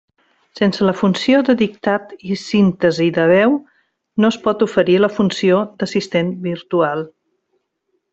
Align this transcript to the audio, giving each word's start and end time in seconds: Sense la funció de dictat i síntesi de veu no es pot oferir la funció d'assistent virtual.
Sense 0.59 0.85
la 0.85 0.93
funció 1.01 1.41
de 1.49 1.53
dictat 1.59 2.15
i 2.35 2.37
síntesi 2.43 3.09
de 3.17 3.25
veu 3.33 3.53
no 4.25 4.31
es 4.33 4.39
pot 4.47 4.65
oferir 4.67 4.97
la 5.03 5.11
funció 5.19 5.61
d'assistent 5.83 6.33
virtual. 6.51 7.05